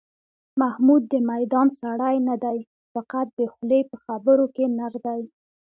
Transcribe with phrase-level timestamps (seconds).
[0.61, 2.57] محمود د میدان سړی نه دی،
[2.93, 5.21] فقط د خولې په خبرو کې نر دی.